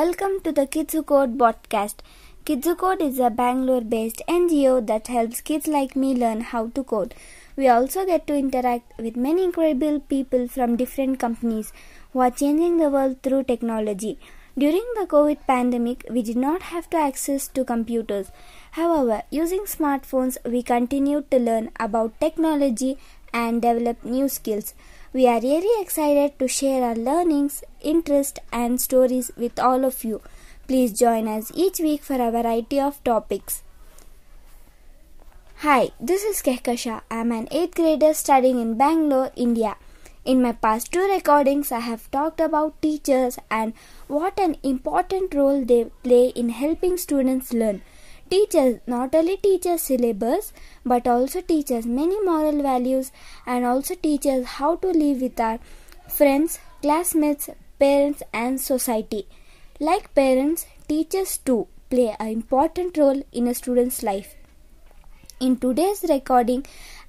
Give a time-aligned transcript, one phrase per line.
[0.00, 1.96] Welcome to the Kids Who Code podcast.
[2.46, 6.68] Kids Who Code is a Bangalore based NGO that helps kids like me learn how
[6.68, 7.14] to code.
[7.54, 11.74] We also get to interact with many incredible people from different companies
[12.12, 14.18] who are changing the world through technology.
[14.56, 18.32] During the COVID pandemic, we did not have to access to computers.
[18.72, 22.96] However, using smartphones, we continued to learn about technology
[23.32, 24.74] and develop new skills.
[25.12, 30.20] We are really excited to share our learnings, interests, and stories with all of you.
[30.68, 33.62] Please join us each week for a variety of topics.
[35.62, 37.02] Hi, this is Kehkasha.
[37.10, 39.76] I am an 8th grader studying in Bangalore, India.
[40.24, 43.72] In my past two recordings, I have talked about teachers and
[44.06, 47.82] what an important role they play in helping students learn.
[48.30, 50.52] Teachers not only teach us syllabus
[50.84, 53.10] but also teach us many moral values
[53.44, 55.58] and also teach us how to live with our
[56.08, 59.26] friends, classmates, parents and society.
[59.80, 64.36] Like parents, teachers too play an important role in a student's life.
[65.40, 66.64] In today's recording,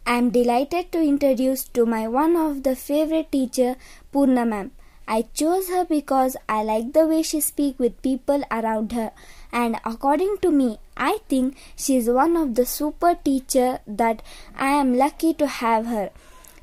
[0.08, 3.76] I am delighted to introduce to my one of the favorite teacher,
[4.12, 4.72] Purna ma'am.
[5.08, 9.12] I chose her because I like the way she speaks with people around her
[9.52, 14.22] and according to me I think she is one of the super teacher that
[14.56, 16.12] I am lucky to have her.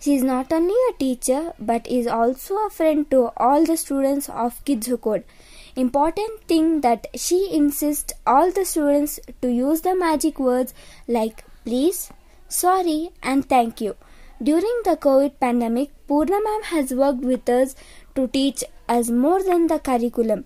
[0.00, 4.28] She is not only a teacher but is also a friend to all the students
[4.28, 5.24] of Kids Code.
[5.74, 10.72] Important thing that she insists all the students to use the magic words
[11.08, 12.12] like please,
[12.48, 13.96] sorry and thank you.
[14.40, 17.74] During the COVID pandemic, Purna ma'am has worked with us
[18.14, 20.44] to teach us more than the curriculum.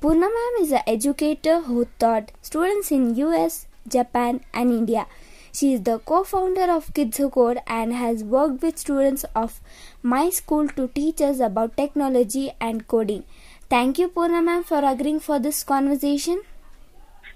[0.00, 5.06] Purna ma'am is an educator who taught students in US, Japan and India.
[5.52, 9.60] She is the co-founder of Kids Who Code and has worked with students of
[10.02, 13.24] my school to teach us about technology and coding.
[13.70, 16.42] Thank you Purna ma'am for agreeing for this conversation.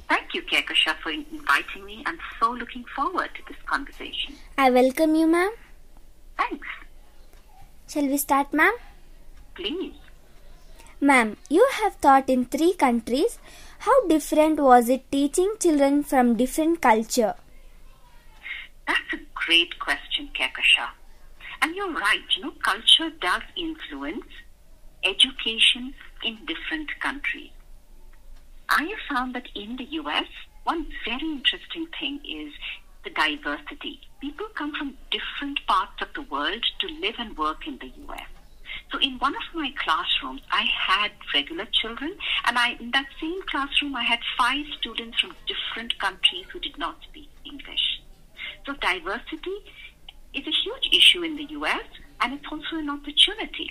[0.09, 2.03] Thank you, Kehkasha, for inviting me.
[2.07, 4.35] I'm so looking forward to this conversation.
[4.57, 5.53] I welcome you ma'am.
[6.37, 6.69] Thanks.
[7.89, 8.75] Shall we start ma'am?
[9.55, 9.95] Please.
[11.01, 13.39] Ma'am, you have taught in three countries.
[13.81, 17.37] How different was it teaching children from different culture?
[18.85, 20.89] That's a great question, Kehkasha.
[21.63, 24.27] And you're right, you know, culture does influence
[25.05, 25.95] education
[26.25, 27.53] in different countries.
[28.69, 30.27] I have found that in the US,
[30.65, 32.53] one very interesting thing is
[33.05, 34.01] the diversity.
[34.21, 38.27] People come from different parts of the world to live and work in the US.
[38.91, 42.17] So in one of my classrooms, I had regular children,
[42.47, 46.79] and I in that same classroom, I had five students from different countries who did
[46.79, 48.01] not speak English.
[48.67, 49.59] So diversity
[50.33, 51.85] is a huge issue in the US,
[52.21, 53.71] and it's also an opportunity.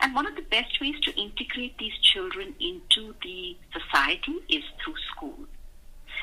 [0.00, 4.96] And one of the best ways to integrate these children into the society is through
[5.14, 5.47] school.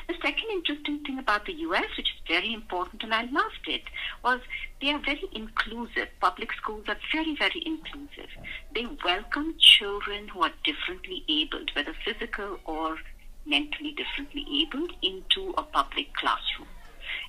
[0.08, 3.82] The second interesting thing about the US, which is very important, and I loved it,
[4.22, 4.40] was
[4.80, 6.08] they are very inclusive.
[6.20, 8.30] Public schools are very, very inclusive.
[8.74, 12.98] They welcome children who are differently abled, whether physical or
[13.46, 16.68] mentally differently abled, into a public classroom.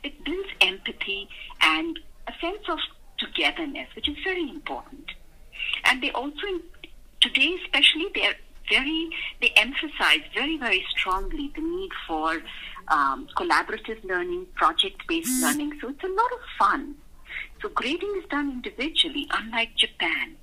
[0.03, 1.29] It builds empathy
[1.61, 2.79] and a sense of
[3.17, 5.11] togetherness, which is very important.
[5.85, 6.47] And they also,
[7.21, 8.35] today especially, they are
[8.69, 9.09] very,
[9.41, 12.41] they emphasize very, very strongly the need for
[12.89, 15.77] um, collaborative learning, project-based learning.
[15.81, 16.95] So it's a lot of fun.
[17.61, 20.35] So grading is done individually, unlike Japan.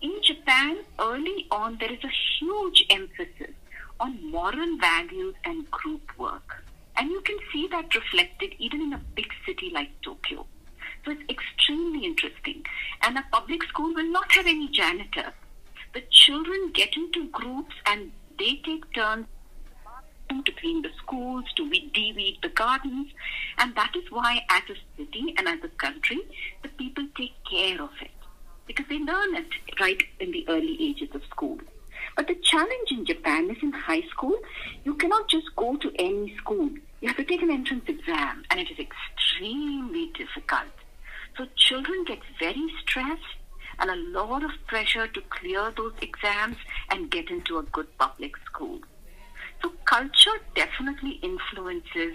[0.00, 3.54] In Japan, early on, there is a huge emphasis
[4.00, 6.64] on moral values and group work.
[6.96, 10.46] And you can see that reflected even in a big city like Tokyo.
[11.04, 12.64] So it's extremely interesting.
[13.02, 15.32] And a public school will not have any janitor.
[15.94, 19.26] The children get into groups and they take turns
[20.44, 23.08] to clean the schools, to de-weed the gardens.
[23.56, 26.20] And that is why as a city and as a country,
[26.62, 28.10] the people take care of it.
[28.66, 29.48] Because they learn it
[29.80, 31.58] right in the early ages of school.
[32.16, 34.36] But the challenge in Japan is in high school,
[34.84, 36.70] you cannot just go to any school.
[37.00, 40.72] You have to take an entrance exam, and it is extremely difficult.
[41.36, 43.22] So children get very stressed
[43.78, 46.56] and a lot of pressure to clear those exams
[46.90, 48.80] and get into a good public school.
[49.62, 52.14] So culture definitely influences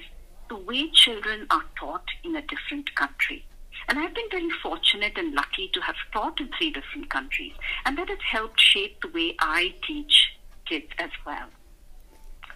[0.50, 3.46] the way children are taught in a different country.
[3.88, 7.54] And I've been very fortunate and lucky to have taught in three different countries.
[7.86, 10.34] And that has helped shape the way I teach
[10.66, 11.48] kids as well.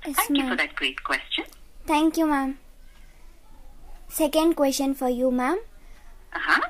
[0.06, 1.46] Yes, Thank you for that great question.
[1.86, 2.60] Thank you, ma'am.
[4.08, 5.60] Second question for you, ma'am.
[6.34, 6.62] Uh-huh.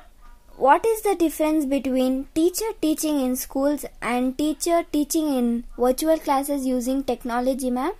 [0.57, 6.65] What is the difference between teacher teaching in schools and teacher teaching in virtual classes
[6.65, 7.93] using technology, ma'am?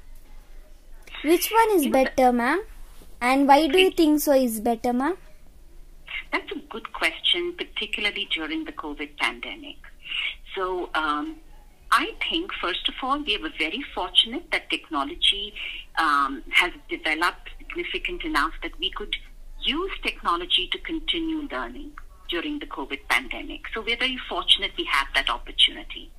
[1.23, 2.63] Which one is better, ma'am?
[3.21, 5.17] And why do you think so is better, ma'am?
[6.31, 9.77] That's a good question, particularly during the COVID pandemic.
[10.55, 11.35] So, um,
[11.91, 15.53] I think, first of all, we were very fortunate that technology
[15.99, 19.15] um, has developed significant enough that we could
[19.61, 21.91] use technology to continue learning
[22.29, 23.61] during the COVID pandemic.
[23.73, 26.11] So we're very fortunate we have that opportunity.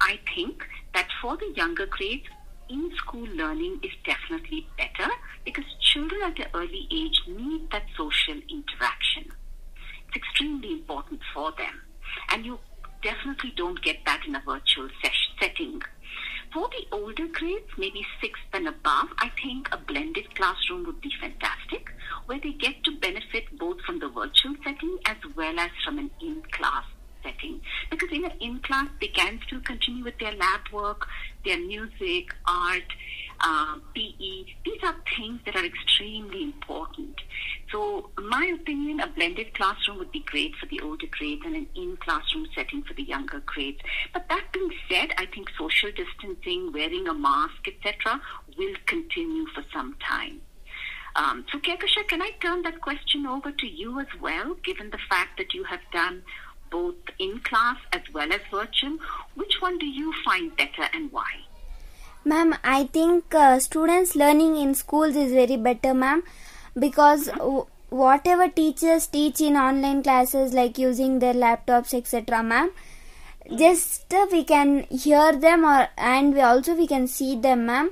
[0.00, 0.64] I think
[0.94, 2.26] that for the younger grades,
[2.68, 5.10] in school learning is definitely better
[5.44, 9.30] because children at an early age need that social interaction.
[10.08, 11.82] It's extremely important for them.
[12.30, 12.58] And you
[13.02, 14.88] definitely don't get that in a virtual
[15.38, 15.82] setting.
[16.52, 21.10] For the older grades, maybe sixth and above, I think a blended classroom would be
[21.18, 21.90] fantastic,
[22.26, 26.10] where they get to benefit both from the virtual setting as well as from an
[26.20, 26.84] in-class
[27.22, 27.60] setting.
[27.90, 31.06] Because in an in-class, they can still continue with their lab work,
[31.44, 32.92] their music, art,
[33.40, 34.44] uh, PE.
[34.64, 37.01] These are things that are extremely important.
[37.72, 41.56] So, in my opinion, a blended classroom would be great for the older grades and
[41.56, 43.80] an in-classroom setting for the younger grades.
[44.12, 48.20] But that being said, I think social distancing, wearing a mask, etc.,
[48.58, 50.42] will continue for some time.
[51.16, 55.00] Um, so, Kehkasha, can I turn that question over to you as well, given the
[55.08, 56.22] fact that you have done
[56.70, 58.98] both in class as well as virtual?
[59.34, 61.30] Which one do you find better and why?
[62.24, 66.22] Ma'am, I think uh, students learning in schools is very better, ma'am,
[66.78, 67.28] because
[67.90, 72.70] whatever teachers teach in online classes, like using their laptops, etc., ma'am,
[73.56, 77.90] just uh, we can hear them, or and we also we can see them, ma'am.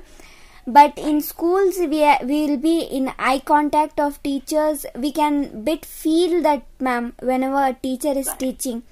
[0.65, 4.85] But in schools, we will be in eye contact of teachers.
[4.95, 8.83] We can bit feel that, ma'am, whenever a teacher is teaching.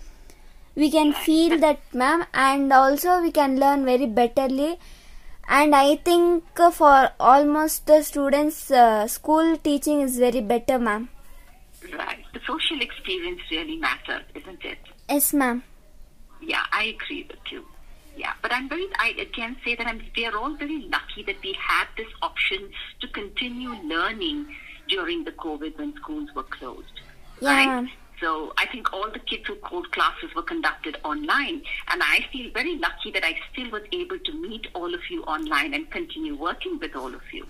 [0.75, 4.77] We can feel that, ma'am, and also we can learn very betterly
[5.57, 6.43] and i think
[6.79, 11.09] for almost the students uh, school teaching is very better ma'am
[11.97, 12.23] Right.
[12.33, 14.79] The social experience really matters, isn't it?
[15.09, 15.63] yes ma'am
[16.41, 17.61] Yeah, I agree with you.
[18.17, 21.37] Yeah, but I'm very, I again say that I'm, we are all very lucky that
[21.41, 22.69] we had this option
[23.01, 24.45] to continue learning
[24.89, 26.95] during the COVID when schools were closed.
[27.41, 27.89] Yeah, Right?
[28.19, 32.51] So I think all the Kids Who Code classes were conducted online, and I feel
[32.53, 36.35] very lucky that I still was able to meet all of you online and continue
[36.35, 37.45] working with all of you.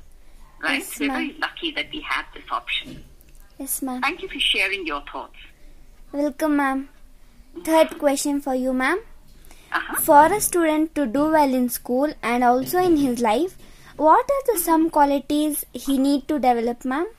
[0.61, 0.79] Right?
[0.79, 3.03] Yes, We're very lucky that we have this option.
[3.61, 5.39] yes ma'am Thank you for sharing your thoughts.
[6.19, 6.79] welcome ma'am
[7.69, 9.01] third question for you ma'am
[9.79, 9.95] Uh-huh.
[10.05, 13.57] for a student to do well in school and also in his life
[14.05, 17.09] what are the some qualities he need to develop ma'am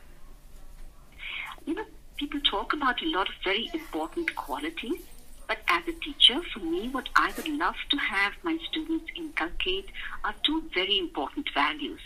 [1.67, 1.85] You know,
[2.21, 5.01] people talk about a lot of very important qualities,
[5.49, 9.87] but as a teacher, for me, what I would love to have my students inculcate
[10.23, 12.01] are two very important values.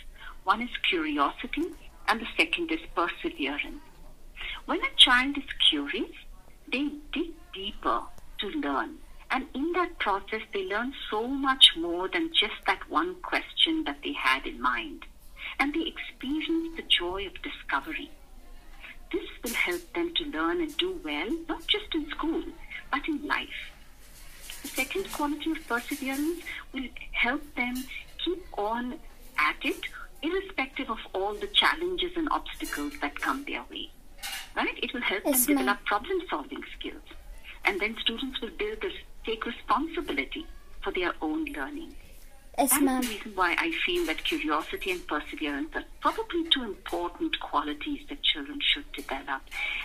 [0.45, 1.65] One is curiosity,
[2.07, 3.81] and the second is perseverance.
[4.67, 6.15] When a child is curious,
[6.71, 7.99] they dig deeper
[8.39, 8.95] to learn.
[9.31, 13.97] And in that process, they learn so much more than just that one question that
[14.01, 15.03] they had in mind.
[15.59, 18.11] And they experience the joy of discovery.
[19.15, 22.43] This will help them to learn and do well, not just in school,
[22.91, 23.61] but in life.
[24.61, 26.41] The second quality of perseverance
[26.73, 27.75] will help them
[28.23, 28.99] keep on
[29.37, 29.79] at it,
[30.21, 33.89] irrespective of all the challenges and obstacles that come their way.
[34.53, 34.77] Right?
[34.83, 37.07] It will help Yes, them develop problem solving skills.
[37.63, 38.93] And then students will build this,
[39.25, 40.45] take responsibility
[40.83, 41.95] for their own learning.
[42.57, 43.01] Yes That's ma'am.
[43.01, 48.21] the reason why I feel that curiosity and perseverance are probably two important qualities that
[48.23, 49.41] children should develop.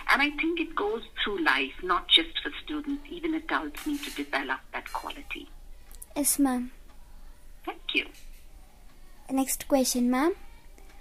[0.09, 4.11] And I think it goes through life, not just for students, even adults need to
[4.23, 5.49] develop that quality.
[6.15, 6.71] yes ma'am.
[7.65, 8.05] Thank you.
[9.29, 10.33] next question ma'am.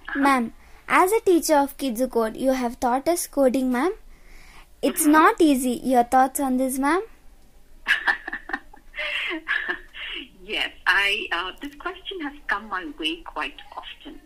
[0.08, 0.20] Uh-huh.
[0.20, 0.52] Ma'am
[0.88, 3.92] as a teacher of kids code you have taught us coding ma'am.
[4.82, 5.12] It's mm-hmm.
[5.12, 5.80] not easy.
[5.84, 7.02] Your thoughts on this ma'am
[10.50, 11.28] yes, I.
[11.33, 14.21] Uh, this question has come my way quite often.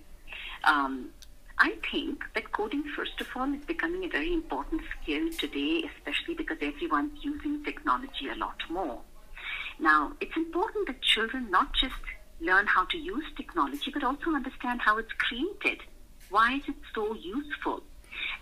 [0.64, 1.10] Um,
[1.58, 6.34] I think that coding, first of all, is becoming a very important skill today, especially
[6.34, 9.00] because everyone's using technology a lot more.
[9.78, 12.02] Now, it's important that children not just
[12.40, 15.80] learn how to use technology, but also understand how it's created.
[16.30, 17.82] Why is it so useful?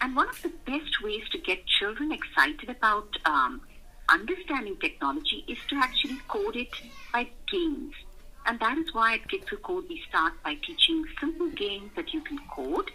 [0.01, 3.61] And one of the best ways to get children excited about um,
[4.13, 6.75] understanding technology is to actually code it
[7.13, 7.95] by games.
[8.45, 12.13] And that is why at Kids Who Code we start by teaching simple games that
[12.13, 12.91] you can code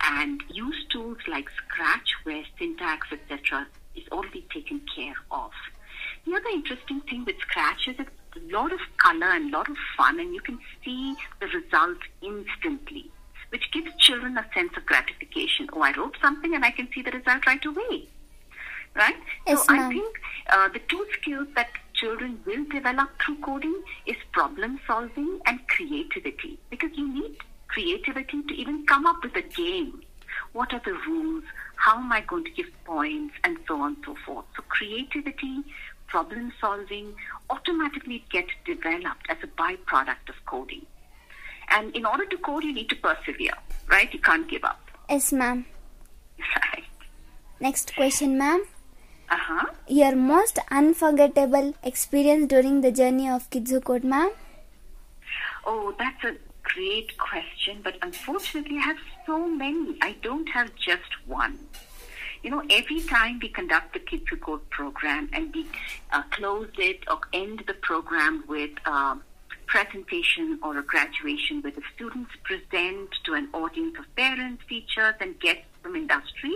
[0.00, 3.66] and use tools like Scratch where syntax, etc.
[3.94, 5.52] is already taken care of.
[6.26, 9.68] The other interesting thing with Scratch is it's a lot of color and a lot
[9.68, 13.10] of fun, and you can see the result instantly,
[13.50, 15.68] which gives children a sense of gratification.
[15.72, 18.08] Oh, I wrote something and I can see the result right away.
[18.96, 19.16] Right?
[19.46, 24.16] Yes, so I think uh, the two skills that children will develop through coding is
[24.32, 27.36] problem solving and creativity because you need
[27.68, 30.02] creativity to even come up with a game.
[30.52, 31.44] What are the rules?
[31.76, 33.34] How am I going to give points?
[33.44, 34.46] And so on and so forth.
[34.56, 35.62] So creativity,
[36.06, 37.14] problem solving
[37.50, 40.86] automatically get developed as a byproduct of coding.
[41.68, 43.54] And in order to code, you need to persevere,
[43.88, 44.12] right?
[44.12, 44.80] You can't give up.
[45.10, 45.66] Yes, ma'am.
[46.38, 46.84] Right.
[47.60, 48.62] Next question, ma'am.
[49.28, 49.66] Uh huh.
[49.88, 54.30] Your most unforgettable experience during the journey of Kids Who Code, ma'am?
[55.64, 59.98] Oh, that's a great question, but unfortunately, I have so many.
[60.00, 61.58] I don't have just one.
[62.42, 65.66] You know, every time we conduct the Kids Who Code program and we
[66.12, 69.16] uh, close it or end the program with a
[69.66, 75.38] presentation or a graduation where the students present to an audience of parents, teachers, and
[75.40, 76.54] guests from industry,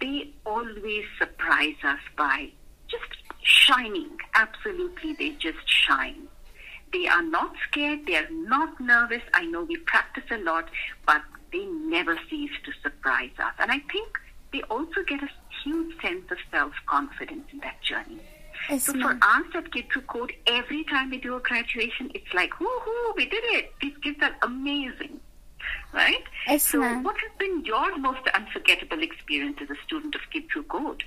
[0.00, 2.50] they always surprise us by
[2.88, 3.04] just
[3.42, 4.18] shining.
[4.34, 6.28] Absolutely, they just shine.
[6.92, 9.22] They are not scared, they are not nervous.
[9.34, 10.68] I know we practice a lot,
[11.06, 11.22] but
[11.52, 13.54] they never cease to surprise us.
[13.58, 14.18] And I think
[14.52, 15.28] they also get a
[15.64, 18.20] huge sense of self confidence in that journey.
[18.78, 22.50] So for us at Kids Who Code, every time we do a graduation, it's like,
[22.54, 23.72] woohoo, we did it.
[23.80, 25.20] These kids are amazing.
[25.92, 26.24] Right?
[26.46, 27.02] Yes, so ma'am.
[27.02, 30.20] what has been your most unforgettable experience as a student of
[30.52, 31.04] Who Code?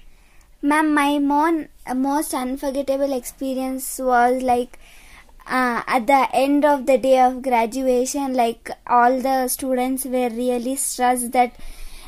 [0.61, 4.79] Ma'am, my mon- most unforgettable experience was like
[5.47, 10.75] uh, at the end of the day of graduation, like all the students were really
[10.75, 11.53] stressed that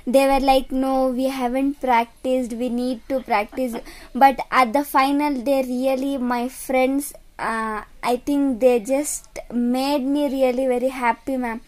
[0.06, 3.76] they were like, no, we haven't practiced, we need to practice.
[4.16, 10.26] But at the final day, really, my friends, uh, I think they just made me
[10.26, 11.62] really very happy, ma'am.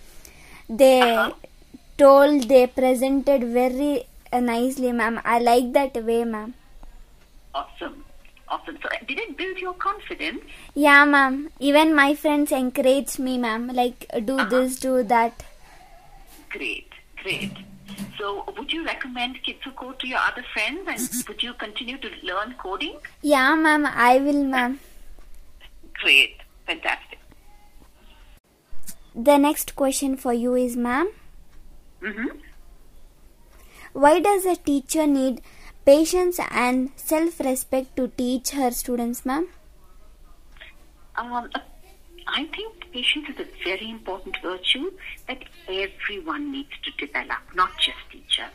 [0.69, 1.31] They Uh-huh.
[1.97, 5.21] told, they presented very uh, nicely, ma'am.
[5.23, 6.53] I like that way, ma'am.
[7.53, 8.03] Awesome.
[8.47, 8.77] Awesome.
[8.81, 10.41] So did it build your confidence?
[10.75, 11.49] Yeah, ma'am.
[11.59, 13.67] Even my friends encourage me, ma'am.
[13.73, 14.49] Like, do Uh-huh.
[14.49, 15.43] this, do that.
[16.49, 16.89] Great,
[17.21, 17.51] great.
[18.17, 21.97] So would you recommend Kids Who Code to your other friends and would you continue
[21.97, 22.97] to learn coding?
[23.21, 23.85] Yeah, ma'am.
[23.85, 24.79] I will, ma'am.
[26.01, 26.37] Great.
[26.67, 27.12] Fantastic.
[29.15, 31.11] The next question for you is, ma'am,
[32.01, 32.37] Mm-hmm.
[33.93, 35.41] why does a teacher need
[35.85, 39.47] patience and self-respect to teach her students, ma'am?
[41.15, 41.49] Um,
[42.27, 44.91] I think patience is a very important virtue
[45.27, 48.51] that everyone needs to develop, not just teachers.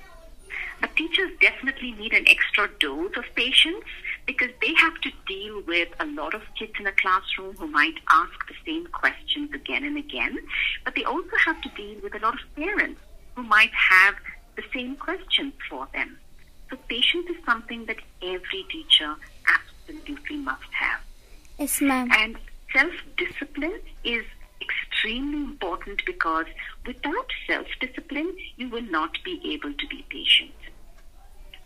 [0.81, 3.85] But teachers definitely need an extra dose of patience
[4.29, 7.95] because they have to deal with a lot of kids in a classroom who might
[8.11, 10.39] ask the same questions again and again.
[10.85, 13.01] But they also have to deal with a lot of parents
[13.35, 14.17] who might have
[14.55, 16.19] the same questions for them.
[16.69, 19.15] So patience is something that every teacher
[19.57, 21.01] absolutely must have.
[21.59, 22.11] Yes, ma'am.
[22.13, 22.37] And
[22.71, 24.27] self discipline is
[24.61, 26.45] extremely important because
[26.85, 30.53] without self discipline, you will not be able to be patient.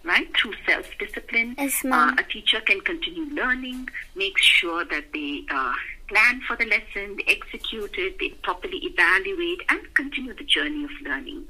[0.04, 0.28] Right?
[0.36, 2.18] Through self discipline, Yes, ma'am.
[2.18, 5.72] a teacher can continue learning, make sure that they uh,
[6.08, 10.90] plan for the lesson, they execute it, they properly evaluate, and continue the journey of
[11.04, 11.44] learning.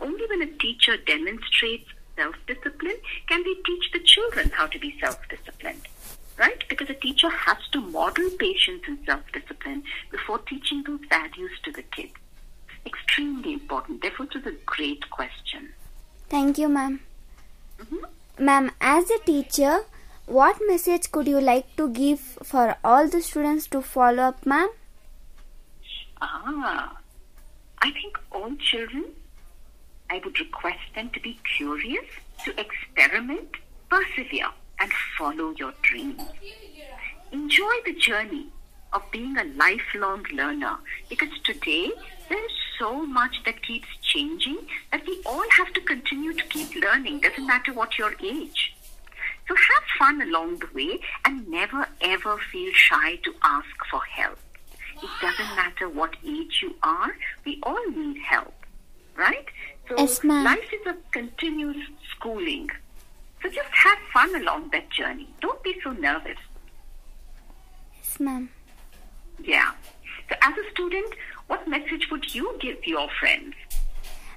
[0.00, 1.84] Only when a teacher demonstrates
[2.16, 2.96] self discipline
[3.28, 5.82] can they teach the children how to be self disciplined.
[6.38, 6.62] Right?
[6.68, 11.72] Because a teacher has to model patience and self discipline before teaching those values to
[11.72, 12.12] the kids.
[12.86, 14.00] Extremely important.
[14.02, 15.74] Therefore, it was a great question.
[16.30, 17.00] Thank you, ma'am.
[18.38, 19.80] Ma'am, as a teacher,
[20.26, 24.68] what message could you like to give for all the students to follow up, ma'am?
[26.20, 26.96] Ah,
[27.80, 29.04] I think all children,
[30.10, 32.04] I would request them to be curious,
[32.44, 33.48] to experiment,
[33.90, 36.22] persevere, and follow your dreams.
[37.32, 38.48] Enjoy the journey
[38.92, 41.90] of being a lifelong learner because today
[42.28, 44.58] there's so much that keeps changing
[44.92, 48.74] that we all have to continue to keep learning, doesn't matter what your age.
[49.46, 54.38] So have fun along the way and never ever feel shy to ask for help.
[55.02, 58.54] It doesn't matter what age you are, we all need help,
[59.16, 59.46] right?
[59.88, 61.78] So Yes, life is a continuous
[62.10, 62.68] schooling.
[63.42, 65.28] So just have fun along that journey.
[65.40, 66.38] Don't be so nervous.
[67.96, 68.50] Yes, ma'am.
[69.38, 69.72] Yeah.
[70.28, 71.14] So as a student,
[71.46, 73.54] what message would you give your friends?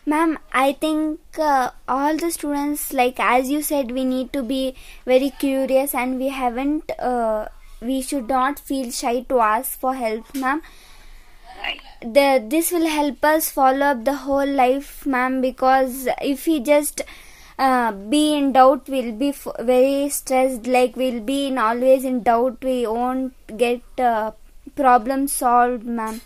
[0.06, 4.76] Ma'am, I think uh, all the students, like as you said, we need to be
[5.06, 7.48] very curious and we haven't, uh,
[7.82, 10.62] we should not feel shy to ask for help, ma'am.
[12.02, 17.02] The, this will help us follow up the whole life, ma'am, because if we just
[17.60, 22.24] uh, be in doubt, we'll be f- very stressed, like we'll be in always in
[22.24, 24.32] doubt, we won't get uh,
[24.76, 26.22] problem solved, ma'am.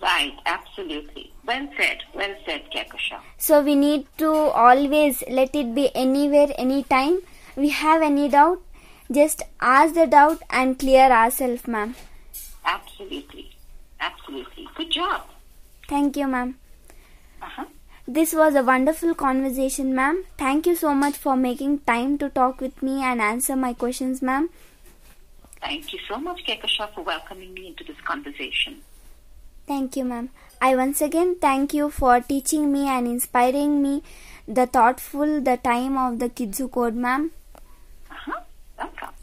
[0.00, 1.32] Right, absolutely.
[1.46, 3.20] Well said, well said, Kehkasha.
[3.38, 7.20] So we need to always let it be anywhere, anytime.
[7.56, 8.60] We have any doubt,
[9.10, 11.94] just ask the doubt and clear ourselves, ma'am.
[12.64, 13.56] Absolutely,
[14.00, 14.68] absolutely.
[14.74, 15.22] Good job.
[15.88, 16.56] Thank you, ma'am.
[17.40, 17.64] Uh-huh.
[18.06, 20.24] This was a wonderful conversation, ma'am.
[20.36, 24.20] Thank you so much for making time to talk with me and answer my questions,
[24.20, 24.50] ma'am.
[25.60, 28.82] Thank you so much, Kehkasha, for welcoming me into this conversation.
[29.66, 30.30] Thank you, ma'am.
[30.60, 34.02] I once again thank you for teaching me and inspiring me
[34.48, 37.32] the thoughtful, the time of the kids who Code, ma'am.
[38.10, 38.40] Uh-huh.
[38.78, 39.14] Welcome.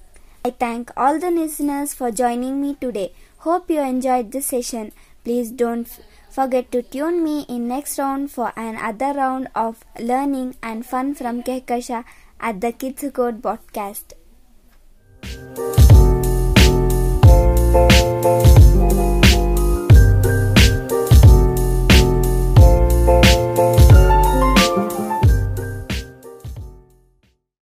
[0.46, 3.14] I thank all the listeners for joining me today.
[3.40, 4.92] Hope you enjoyed this session.
[5.24, 10.56] Please don't f- forget to tune me in next round for another round of learning
[10.62, 12.04] and fun from Kehkasha
[12.40, 14.14] at the Kids Who Code podcast.